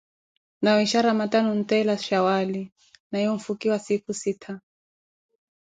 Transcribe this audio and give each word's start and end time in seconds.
Nawiisha 0.61 1.01
ramatani, 1.07 1.49
onteela 1.55 1.95
shawaali, 2.05 2.63
naye 3.11 3.27
onfukiwa 3.33 3.77
siikho 3.85 4.11
sittha. 4.21 4.53